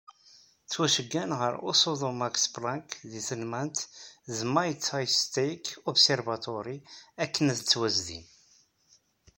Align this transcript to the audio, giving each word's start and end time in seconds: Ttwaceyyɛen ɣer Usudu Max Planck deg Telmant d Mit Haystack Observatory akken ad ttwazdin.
Ttwaceyyɛen 0.65 1.31
ɣer 1.39 1.53
Usudu 1.69 2.09
Max 2.19 2.35
Planck 2.55 2.89
deg 3.11 3.23
Telmant 3.29 3.77
d 4.35 4.37
Mit 4.53 4.83
Haystack 4.93 5.63
Observatory 5.91 6.77
akken 7.23 7.51
ad 7.53 7.59
ttwazdin. 7.61 8.25